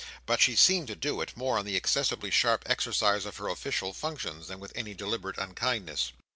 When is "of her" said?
3.23-3.49